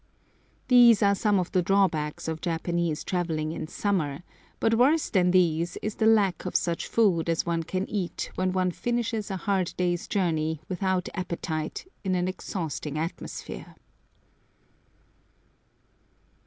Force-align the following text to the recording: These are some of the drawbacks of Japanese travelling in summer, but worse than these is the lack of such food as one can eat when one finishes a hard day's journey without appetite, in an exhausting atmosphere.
These 0.67 1.03
are 1.03 1.13
some 1.13 1.37
of 1.39 1.51
the 1.51 1.61
drawbacks 1.61 2.27
of 2.27 2.41
Japanese 2.41 3.03
travelling 3.03 3.51
in 3.51 3.67
summer, 3.67 4.23
but 4.59 4.73
worse 4.73 5.11
than 5.11 5.29
these 5.29 5.77
is 5.83 5.93
the 5.93 6.07
lack 6.07 6.43
of 6.47 6.55
such 6.55 6.87
food 6.87 7.29
as 7.29 7.45
one 7.45 7.61
can 7.61 7.87
eat 7.87 8.31
when 8.33 8.51
one 8.51 8.71
finishes 8.71 9.29
a 9.29 9.37
hard 9.37 9.75
day's 9.77 10.07
journey 10.07 10.59
without 10.67 11.07
appetite, 11.13 11.85
in 12.03 12.15
an 12.15 12.27
exhausting 12.27 12.97
atmosphere. 12.97 13.75